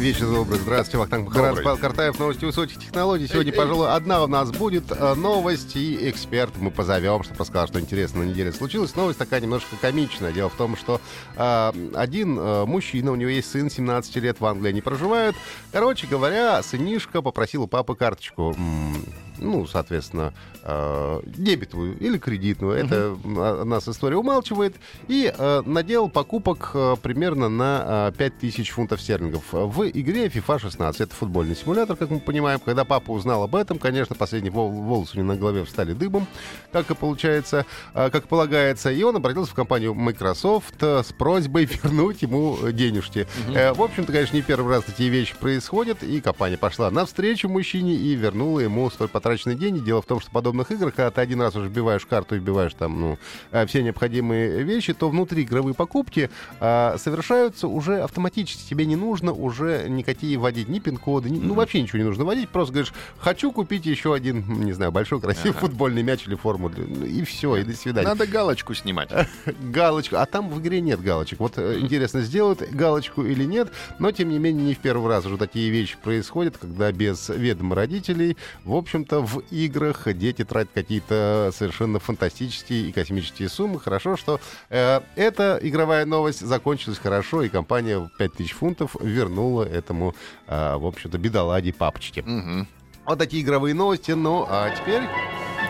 Вечер 0.00 0.30
добрый. 0.30 0.58
Здравствуйте, 0.58 0.96
Вахтанг 0.96 1.30
Добрый. 1.30 1.62
Павел 1.62 1.76
Картаев, 1.76 2.18
новости 2.18 2.46
высоких 2.46 2.78
технологий. 2.78 3.28
Сегодня, 3.28 3.52
пожалуй, 3.52 3.92
одна 3.92 4.24
у 4.24 4.26
нас 4.26 4.50
будет 4.50 4.84
э, 4.90 5.14
новость, 5.14 5.76
и 5.76 6.08
эксперт 6.08 6.56
мы 6.56 6.70
позовем, 6.70 7.22
чтобы 7.22 7.40
рассказал, 7.40 7.68
что 7.68 7.80
интересно 7.80 8.24
на 8.24 8.28
неделе 8.30 8.50
случилось. 8.50 8.96
Новость 8.96 9.18
такая 9.18 9.42
немножко 9.42 9.76
комичная. 9.78 10.32
Дело 10.32 10.48
в 10.48 10.54
том, 10.54 10.74
что 10.74 11.02
э, 11.36 11.72
один 11.94 12.38
э, 12.38 12.64
мужчина, 12.64 13.12
у 13.12 13.14
него 13.14 13.28
есть 13.28 13.50
сын, 13.50 13.70
17 13.70 14.16
лет, 14.16 14.40
в 14.40 14.46
Англии 14.46 14.70
они 14.70 14.80
проживают. 14.80 15.36
Короче 15.70 16.06
говоря, 16.06 16.62
сынишка 16.62 17.20
попросил 17.20 17.64
у 17.64 17.66
папы 17.66 17.94
карточку, 17.94 18.54
м, 18.56 19.04
ну, 19.40 19.66
соответственно, 19.66 20.32
э, 20.62 21.20
дебетовую 21.26 21.98
или 21.98 22.18
кредитную. 22.18 22.74
Это 22.74 23.16
м, 23.24 23.68
нас 23.68 23.88
история 23.88 24.16
умалчивает. 24.16 24.74
И 25.08 25.32
э, 25.36 25.62
наделал 25.66 26.08
покупок 26.08 26.70
э, 26.74 26.96
примерно 27.02 27.48
на 27.48 28.10
э, 28.10 28.12
5000 28.16 28.70
фунтов 28.70 29.00
стерлингов 29.00 29.44
в 29.52 29.88
игре 29.88 30.26
FIFA 30.26 30.58
16. 30.60 31.00
Это 31.00 31.14
футбольный 31.14 31.56
симулятор, 31.56 31.96
как 31.96 32.10
мы 32.10 32.20
понимаем. 32.20 32.60
Когда 32.60 32.84
папа 32.84 33.10
узнал 33.10 33.42
об 33.42 33.56
этом, 33.56 33.78
конечно, 33.78 34.14
последние 34.14 34.52
вол- 34.52 34.70
волосы 34.70 35.16
у 35.16 35.20
него 35.20 35.32
на 35.32 35.38
голове 35.38 35.64
встали 35.64 35.92
дыбом, 35.92 36.26
как 36.72 36.90
и 36.90 36.94
получается, 36.94 37.64
как 37.94 38.28
полагается. 38.28 38.90
И 38.90 39.02
он 39.02 39.16
обратился 39.16 39.52
в 39.52 39.54
компанию 39.54 39.94
Microsoft 39.94 40.82
с 40.82 41.12
просьбой 41.12 41.64
вернуть 41.82 42.22
ему 42.22 42.58
денежки. 42.72 43.26
Э, 43.54 43.72
В 43.72 43.82
общем-то, 43.82 44.12
конечно, 44.12 44.36
не 44.36 44.42
первый 44.42 44.74
раз 44.74 44.84
такие 44.84 45.08
вещи 45.10 45.34
происходят, 45.38 46.02
и 46.02 46.20
компания 46.20 46.56
пошла 46.58 46.90
навстречу 46.90 47.48
мужчине 47.48 47.94
и 47.94 48.14
вернула 48.14 48.60
ему 48.60 48.90
столь 48.90 49.08
потраченные 49.30 49.56
деньги. 49.56 49.78
Дело 49.78 50.02
в 50.02 50.06
том, 50.06 50.18
что 50.20 50.28
в 50.28 50.32
подобных 50.32 50.72
играх, 50.72 50.94
когда 50.94 51.10
ты 51.12 51.20
один 51.20 51.40
раз 51.40 51.54
уже 51.54 51.68
вбиваешь 51.68 52.04
карту 52.04 52.34
и 52.34 52.38
вбиваешь 52.38 52.74
там, 52.74 53.00
ну, 53.00 53.18
э, 53.52 53.64
все 53.66 53.82
необходимые 53.82 54.64
вещи, 54.64 54.92
то 54.92 55.08
внутри 55.08 55.44
игровые 55.44 55.72
покупки 55.74 56.30
э, 56.58 56.96
совершаются 56.98 57.68
уже 57.68 58.00
автоматически. 58.00 58.68
Тебе 58.68 58.86
не 58.86 58.96
нужно 58.96 59.32
уже 59.32 59.86
никакие 59.88 60.36
вводить 60.36 60.68
ни 60.68 60.80
пин-коды, 60.80 61.30
ни- 61.30 61.38
ну, 61.38 61.54
вообще 61.54 61.80
ничего 61.80 61.98
не 61.98 62.04
нужно 62.04 62.24
вводить. 62.24 62.48
Просто 62.48 62.72
говоришь, 62.72 62.92
хочу 63.18 63.52
купить 63.52 63.86
еще 63.86 64.14
один, 64.14 64.64
не 64.64 64.72
знаю, 64.72 64.90
большой 64.90 65.20
красивый 65.20 65.52
футбольный 65.52 66.02
мяч 66.02 66.26
или 66.26 66.34
форму. 66.34 66.72
ну, 66.76 67.04
И 67.04 67.22
все, 67.22 67.56
и 67.56 67.62
до 67.62 67.74
свидания 67.76 68.08
Надо 68.08 68.26
галочку 68.26 68.74
снимать. 68.74 69.10
галочку. 69.62 70.16
А 70.16 70.26
там 70.26 70.50
в 70.50 70.60
игре 70.60 70.80
нет 70.80 71.00
галочек. 71.00 71.38
Вот 71.38 71.52
э, 71.56 71.78
интересно, 71.78 72.22
сделают 72.22 72.62
галочку 72.72 73.22
или 73.22 73.44
нет. 73.44 73.70
Но, 74.00 74.10
тем 74.10 74.28
не 74.30 74.38
менее, 74.40 74.64
не 74.66 74.74
в 74.74 74.78
первый 74.78 75.08
раз 75.08 75.24
уже 75.24 75.36
такие 75.36 75.70
вещи 75.70 75.96
происходят, 76.02 76.56
когда 76.58 76.90
без 76.90 77.28
ведома 77.28 77.76
родителей, 77.76 78.36
в 78.64 78.74
общем-то, 78.74 79.19
в 79.20 79.42
играх 79.50 80.12
дети 80.14 80.44
тратят 80.44 80.72
какие-то 80.74 81.50
совершенно 81.54 81.98
фантастические 81.98 82.88
и 82.88 82.92
космические 82.92 83.48
суммы. 83.48 83.80
Хорошо, 83.80 84.16
что 84.16 84.40
э, 84.68 85.00
эта 85.16 85.58
игровая 85.62 86.04
новость 86.06 86.40
закончилась 86.40 86.98
хорошо, 86.98 87.42
и 87.42 87.48
компания 87.48 87.98
в 87.98 88.10
5000 88.18 88.52
фунтов 88.52 88.96
вернула 89.00 89.64
этому, 89.64 90.14
э, 90.46 90.76
в 90.76 90.86
общем-то, 90.86 91.18
бедоладе 91.18 91.72
папочке. 91.72 92.22
Мгм. 92.22 92.66
Вот 93.06 93.18
такие 93.18 93.42
игровые 93.42 93.74
новости. 93.74 94.12
Ну, 94.12 94.46
а 94.48 94.70
теперь... 94.70 95.02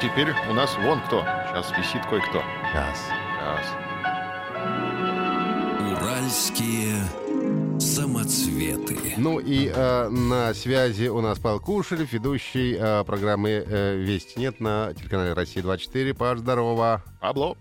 Теперь 0.00 0.32
у 0.48 0.54
нас 0.54 0.74
вон 0.78 1.00
кто. 1.02 1.20
Сейчас 1.20 1.70
висит 1.76 2.06
кое-кто. 2.06 2.42
Сейчас. 2.72 2.98
Сейчас. 3.36 3.66
Уральские 5.92 7.29
самоцветы. 8.30 8.96
Ну 9.18 9.38
и 9.40 9.70
э, 9.74 10.08
на 10.08 10.54
связи 10.54 11.08
у 11.08 11.20
нас 11.20 11.38
Павел 11.38 11.60
Кушелев, 11.60 12.12
ведущий 12.12 12.76
э, 12.78 13.04
программы 13.04 13.64
э, 13.66 13.96
«Вести 13.96 14.38
нет» 14.38 14.60
на 14.60 14.94
телеканале 14.94 15.32
«Россия-24». 15.32 16.14
Паш, 16.14 16.38
здорово. 16.38 17.02
Пабло. 17.20 17.56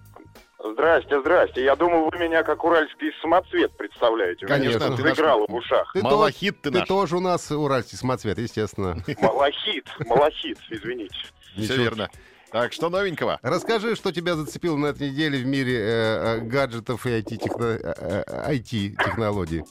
Здрасте, 0.73 1.19
здрасте. 1.21 1.63
Я 1.63 1.75
думаю, 1.75 2.09
вы 2.11 2.17
меня 2.19 2.43
как 2.43 2.63
уральский 2.63 3.11
самоцвет 3.21 3.75
представляете. 3.77 4.45
Конечно, 4.45 4.95
ты 4.95 5.03
наш- 5.03 5.15
заиграло 5.15 5.47
в 5.47 5.53
ушах. 5.55 5.91
Ты, 5.93 6.03
Малахит 6.03 6.61
ты 6.61 6.69
ты 6.71 6.79
наш. 6.79 6.87
тоже 6.87 7.17
у 7.17 7.19
нас 7.19 7.49
уральский 7.51 7.97
самоцвет, 7.97 8.37
естественно. 8.37 8.97
Малахит, 9.21 9.87
малахит, 10.05 10.57
извините. 10.69 11.15
Все 11.53 11.61
Ничего. 11.63 11.77
верно. 11.77 12.09
Так, 12.51 12.73
что 12.73 12.89
новенького? 12.89 13.39
Расскажи, 13.41 13.95
что 13.95 14.11
тебя 14.11 14.35
зацепило 14.35 14.75
на 14.75 14.87
этой 14.87 15.11
неделе 15.11 15.37
в 15.39 15.45
мире 15.45 15.79
э, 15.79 15.83
э, 15.83 16.39
гаджетов 16.41 17.05
и 17.05 17.09
IT-технологий. 17.11 19.63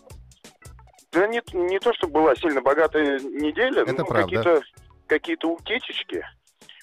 Да 1.13 1.27
не, 1.27 1.43
не 1.53 1.79
то, 1.79 1.93
чтобы 1.95 2.15
была 2.15 2.37
сильно 2.37 2.61
богатая 2.61 3.19
неделя, 3.21 3.83
Это 3.83 3.93
но 3.95 4.05
правда. 4.05 4.23
какие-то 4.25 4.63
какие-то 5.07 5.49
утечечки. 5.49 6.25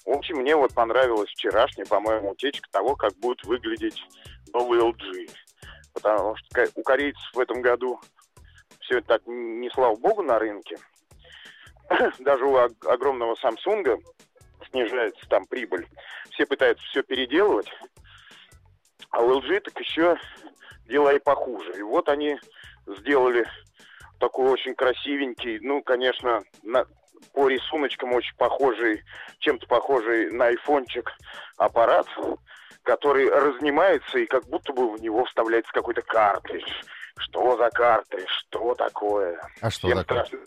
В 0.04 0.10
общем, 0.10 0.36
мне 0.38 0.56
вот 0.56 0.74
понравилась 0.74 1.30
вчерашняя, 1.30 1.86
по-моему, 1.86 2.30
утечка 2.30 2.68
того, 2.70 2.96
как 2.96 3.14
будет 3.18 3.42
выглядеть 3.44 4.02
новый 4.52 4.80
LG. 4.80 5.30
Потому 5.94 6.36
что 6.36 6.66
у 6.74 6.82
корейцев 6.82 7.22
в 7.34 7.38
этом 7.38 7.62
году 7.62 8.00
все 8.80 9.00
так 9.00 9.22
не 9.26 9.70
слава 9.70 9.94
богу 9.96 10.22
на 10.22 10.38
рынке. 10.38 10.76
Даже 12.18 12.44
у 12.44 12.56
ог- 12.56 12.86
огромного 12.86 13.36
Samsung 13.42 14.00
снижается 14.70 15.24
там 15.28 15.46
прибыль. 15.46 15.86
Все 16.30 16.46
пытаются 16.46 16.84
все 16.86 17.02
переделывать. 17.02 17.68
А 19.10 19.22
у 19.22 19.40
LG 19.40 19.60
так 19.60 19.78
еще 19.80 20.18
дела 20.86 21.14
и 21.14 21.18
похуже. 21.20 21.72
И 21.78 21.82
вот 21.82 22.08
они 22.08 22.38
сделали 22.86 23.46
такой 24.18 24.50
очень 24.50 24.74
красивенький, 24.74 25.58
ну, 25.60 25.82
конечно, 25.82 26.42
на- 26.62 26.86
по 27.32 27.48
рисуночкам 27.48 28.12
очень 28.12 28.36
похожий, 28.36 29.02
чем-то 29.38 29.66
похожий 29.66 30.30
на 30.30 30.46
айфончик 30.46 31.10
аппарат, 31.56 32.06
который 32.82 33.28
разнимается 33.30 34.18
и 34.18 34.26
как 34.26 34.46
будто 34.48 34.72
бы 34.72 34.94
в 34.96 35.00
него 35.00 35.24
вставляется 35.24 35.72
какой-то 35.72 36.02
картридж. 36.02 36.64
Что 37.18 37.56
за 37.56 37.70
картридж? 37.70 38.28
Что 38.48 38.74
такое? 38.74 39.40
А 39.60 39.70
что 39.70 39.88
Всем 39.88 39.98
такое? 40.04 40.24
страшно. 40.24 40.38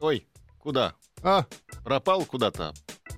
Ой, 0.00 0.26
куда? 0.58 0.94
А, 1.22 1.42
Пропал 1.84 2.24
куда-то? 2.24 2.72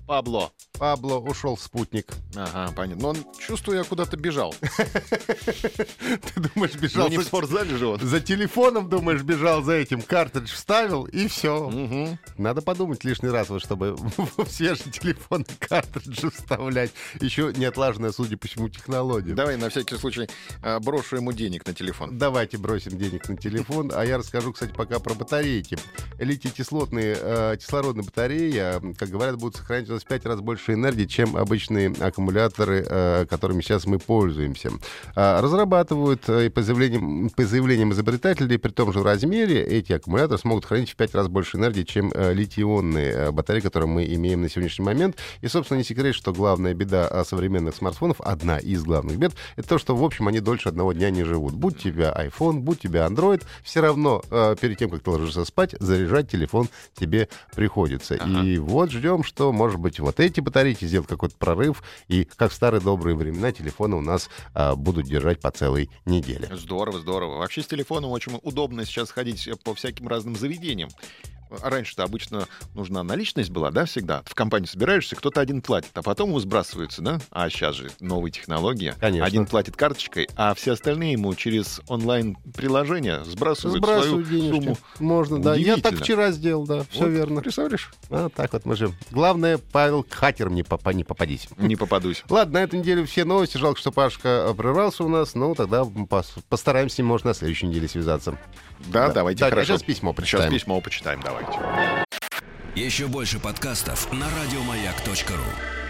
Пабло. 0.07 0.51
Пабло 0.81 1.19
ушел 1.19 1.55
в 1.55 1.61
спутник. 1.61 2.07
Ага, 2.35 2.73
понятно. 2.75 3.03
Но 3.03 3.09
он, 3.09 3.17
чувствую, 3.37 3.77
я 3.77 3.83
куда-то 3.83 4.17
бежал. 4.17 4.55
Ты 4.61 6.39
думаешь, 6.55 6.73
бежал 6.73 7.03
Ну, 7.03 7.11
не 7.11 7.17
в 7.19 7.21
за, 7.21 7.27
спортзале 7.27 7.77
же 7.77 7.85
он. 7.85 7.99
за 7.99 8.19
телефоном, 8.19 8.89
думаешь, 8.89 9.21
бежал 9.21 9.61
за 9.61 9.73
этим, 9.73 10.01
картридж 10.01 10.51
вставил, 10.51 11.03
и 11.05 11.27
все. 11.27 12.17
Надо 12.39 12.63
подумать 12.63 13.03
лишний 13.03 13.29
раз, 13.29 13.49
вот, 13.49 13.61
чтобы 13.61 13.95
в 14.37 14.47
свежий 14.49 14.91
телефон 14.91 15.45
картриджи 15.59 16.31
вставлять. 16.31 16.89
Еще 17.19 17.53
не 17.55 17.65
отлаженная, 17.65 18.11
судя 18.11 18.37
по 18.37 18.47
всему, 18.47 18.67
технология. 18.67 19.35
Давай 19.35 19.57
на 19.57 19.69
всякий 19.69 19.97
случай 19.97 20.27
а, 20.63 20.79
брошу 20.79 21.17
ему 21.17 21.31
денег 21.31 21.63
на 21.67 21.75
телефон. 21.75 22.17
Давайте 22.17 22.57
бросим 22.57 22.97
денег 22.97 23.29
на 23.29 23.37
телефон. 23.37 23.91
А 23.93 24.03
я 24.03 24.17
расскажу, 24.17 24.51
кстати, 24.51 24.73
пока 24.73 24.97
про 24.97 25.13
батарейки. 25.13 25.77
Литий-кислотные 26.17 27.17
э, 27.21 27.57
кислородные 27.59 28.03
батареи, 28.03 28.55
э, 28.55 28.93
как 28.97 29.09
говорят, 29.09 29.35
будут 29.35 29.57
сохранять 29.57 29.87
у 29.87 29.93
нас 29.93 30.03
в 30.03 30.07
5 30.07 30.25
раз 30.25 30.39
больше 30.41 30.70
энергии, 30.73 31.05
чем 31.05 31.35
обычные 31.35 31.93
аккумуляторы, 31.99 32.85
э, 32.87 33.25
которыми 33.29 33.61
сейчас 33.61 33.85
мы 33.85 33.99
пользуемся. 33.99 34.71
А, 35.15 35.41
разрабатывают 35.41 36.27
э, 36.27 36.47
и 36.47 36.49
по 36.49 36.61
заявлениям, 36.61 37.29
по 37.29 37.43
заявлениям 37.43 37.91
изобретателей, 37.93 38.57
при 38.57 38.71
том 38.71 38.93
же 38.93 39.03
размере, 39.03 39.63
эти 39.63 39.93
аккумуляторы 39.93 40.39
смогут 40.39 40.65
хранить 40.65 40.91
в 40.91 40.95
5 40.95 41.15
раз 41.15 41.27
больше 41.27 41.57
энергии, 41.57 41.83
чем 41.83 42.11
э, 42.13 42.33
литий-ионные 42.33 43.11
э, 43.11 43.31
батареи, 43.31 43.61
которые 43.61 43.89
мы 43.89 44.05
имеем 44.05 44.41
на 44.41 44.49
сегодняшний 44.49 44.85
момент. 44.85 45.17
И, 45.41 45.47
собственно, 45.47 45.77
не 45.77 45.83
секрет, 45.83 46.15
что 46.15 46.33
главная 46.33 46.73
беда 46.73 47.23
современных 47.23 47.75
смартфонов, 47.75 48.21
одна 48.21 48.57
из 48.57 48.83
главных 48.83 49.17
бед, 49.17 49.33
это 49.55 49.67
то, 49.67 49.77
что, 49.77 49.95
в 49.95 50.03
общем, 50.03 50.27
они 50.27 50.39
дольше 50.39 50.69
одного 50.69 50.93
дня 50.93 51.09
не 51.09 51.23
живут. 51.23 51.53
Будь 51.53 51.77
тебя 51.77 52.13
iPhone, 52.17 52.59
будь 52.59 52.79
тебя 52.79 53.05
Android, 53.05 53.43
все 53.63 53.81
равно 53.81 54.21
э, 54.29 54.55
перед 54.59 54.77
тем, 54.77 54.89
как 54.89 55.01
ты 55.01 55.09
ложишься 55.09 55.45
спать, 55.45 55.75
заряжать 55.79 56.29
телефон 56.29 56.69
тебе 56.95 57.29
приходится. 57.55 58.15
Ага. 58.15 58.43
И 58.43 58.57
вот 58.57 58.91
ждем, 58.91 59.23
что, 59.23 59.51
может 59.51 59.79
быть, 59.79 59.99
вот 59.99 60.19
эти 60.19 60.39
батарейки 60.61 60.85
сделают 60.85 61.09
какой-то 61.09 61.35
прорыв, 61.37 61.83
и, 62.07 62.23
как 62.23 62.51
в 62.51 62.53
старые 62.53 62.81
добрые 62.81 63.15
времена, 63.15 63.51
телефоны 63.51 63.95
у 63.95 64.01
нас 64.01 64.29
э, 64.53 64.75
будут 64.75 65.07
держать 65.07 65.39
по 65.39 65.49
целой 65.49 65.89
неделе. 66.05 66.49
Здорово, 66.55 66.99
здорово. 66.99 67.37
Вообще 67.39 67.63
с 67.63 67.67
телефоном 67.67 68.11
очень 68.11 68.39
удобно 68.43 68.85
сейчас 68.85 69.09
ходить 69.09 69.49
по 69.63 69.73
всяким 69.73 70.07
разным 70.07 70.35
заведениям. 70.35 70.89
А 71.61 71.69
раньше-то 71.69 72.03
обычно 72.03 72.47
нужна 72.73 73.03
наличность 73.03 73.49
была, 73.49 73.71
да, 73.71 73.85
всегда. 73.85 74.21
В 74.25 74.35
компанию 74.35 74.67
собираешься, 74.67 75.15
кто-то 75.15 75.41
один 75.41 75.61
платит, 75.61 75.91
а 75.95 76.01
потом 76.01 76.29
ему 76.29 76.39
сбрасываются, 76.39 77.01
да? 77.01 77.19
А 77.31 77.49
сейчас 77.49 77.75
же 77.75 77.91
новые 77.99 78.31
технологии. 78.31 78.93
Конечно. 78.99 79.25
Один 79.25 79.45
платит 79.45 79.75
карточкой, 79.75 80.29
а 80.35 80.53
все 80.53 80.73
остальные 80.73 81.13
ему 81.13 81.33
через 81.35 81.81
онлайн-приложение 81.87 83.23
сбрасывают 83.25 83.77
Сбрасываю 83.83 84.25
свою 84.25 84.41
денежки. 84.41 84.63
сумму. 84.63 84.77
Можно, 84.99 85.41
да. 85.41 85.55
Я 85.55 85.77
так 85.77 85.95
вчера 85.95 86.31
сделал, 86.31 86.65
да, 86.65 86.83
все 86.89 87.01
Вот, 87.01 87.09
верно. 87.09 87.41
Представляешь? 87.41 87.91
А, 88.09 88.29
так 88.29 88.53
вот 88.53 88.65
мы 88.65 88.75
же. 88.75 88.91
Главное, 89.11 89.57
Павел, 89.57 90.03
к 90.03 90.13
хакерам 90.13 90.55
не, 90.55 90.63
попа- 90.63 90.93
не 90.93 91.03
попадись. 91.03 91.47
Не 91.57 91.75
попадусь. 91.75 92.23
Ладно, 92.29 92.59
на 92.59 92.63
этой 92.63 92.79
неделе 92.79 93.05
все 93.05 93.23
новости. 93.25 93.57
Жалко, 93.57 93.79
что 93.79 93.91
Пашка 93.91 94.53
прервался 94.57 95.03
у 95.03 95.09
нас. 95.09 95.35
Ну, 95.35 95.55
тогда 95.55 95.81
пос- 95.81 96.39
постараемся 96.49 97.03
может, 97.03 97.25
на 97.25 97.33
следующей 97.33 97.67
неделе 97.67 97.87
связаться. 97.87 98.37
Да, 98.87 99.07
Да. 99.07 99.13
давайте, 99.13 99.39
Так, 99.39 99.49
а 99.49 99.55
хорошо. 99.55 99.73
сейчас 99.73 99.83
письмо 99.83 100.11
Сейчас 100.11 100.15
почитаем. 100.21 100.51
письмо 100.51 100.81
почитаем, 100.81 101.21
давайте. 101.23 101.51
Еще 102.75 103.07
больше 103.07 103.39
подкастов 103.39 104.11
на 104.13 104.27
радиомаяк.ру. 104.29 105.80